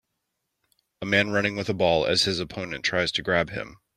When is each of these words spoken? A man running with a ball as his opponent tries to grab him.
A 1.03 1.05
man 1.05 1.29
running 1.29 1.55
with 1.55 1.69
a 1.69 1.75
ball 1.75 2.07
as 2.07 2.23
his 2.23 2.39
opponent 2.39 2.83
tries 2.83 3.11
to 3.11 3.21
grab 3.21 3.51
him. 3.51 3.77